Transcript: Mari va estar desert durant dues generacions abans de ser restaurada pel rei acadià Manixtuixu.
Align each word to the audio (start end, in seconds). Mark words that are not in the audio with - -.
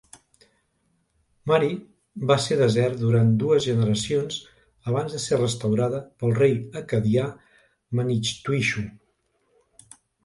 Mari 1.49 1.67
va 2.31 2.37
estar 2.41 2.57
desert 2.61 2.95
durant 3.01 3.29
dues 3.43 3.61
generacions 3.65 4.37
abans 4.93 5.13
de 5.17 5.21
ser 5.27 5.39
restaurada 5.43 6.01
pel 6.23 6.35
rei 6.41 6.57
acadià 6.83 7.27
Manixtuixu. 8.01 8.85